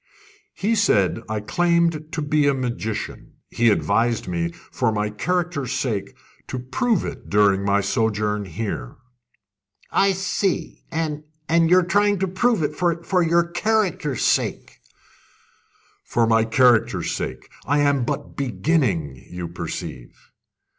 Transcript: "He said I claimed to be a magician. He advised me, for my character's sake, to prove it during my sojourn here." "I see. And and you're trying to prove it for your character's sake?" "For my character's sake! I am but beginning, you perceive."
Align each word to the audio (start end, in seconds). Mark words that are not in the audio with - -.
"He 0.55 0.73
said 0.73 1.21
I 1.29 1.41
claimed 1.41 2.11
to 2.13 2.23
be 2.23 2.47
a 2.47 2.55
magician. 2.55 3.33
He 3.51 3.69
advised 3.69 4.27
me, 4.27 4.49
for 4.71 4.91
my 4.91 5.11
character's 5.11 5.73
sake, 5.73 6.15
to 6.47 6.57
prove 6.57 7.05
it 7.05 7.29
during 7.29 7.63
my 7.63 7.81
sojourn 7.81 8.45
here." 8.45 8.95
"I 9.91 10.13
see. 10.13 10.85
And 10.89 11.21
and 11.47 11.69
you're 11.69 11.85
trying 11.85 12.17
to 12.17 12.27
prove 12.27 12.63
it 12.63 12.75
for 12.75 13.21
your 13.21 13.43
character's 13.47 14.23
sake?" 14.23 14.79
"For 16.03 16.25
my 16.25 16.45
character's 16.45 17.11
sake! 17.11 17.51
I 17.67 17.81
am 17.81 18.03
but 18.03 18.35
beginning, 18.35 19.23
you 19.29 19.47
perceive." 19.49 20.17